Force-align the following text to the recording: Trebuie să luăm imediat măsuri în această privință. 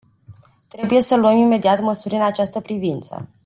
Trebuie 0.67 1.01
să 1.01 1.15
luăm 1.15 1.37
imediat 1.37 1.81
măsuri 1.81 2.15
în 2.15 2.21
această 2.21 2.59
privință. 2.61 3.29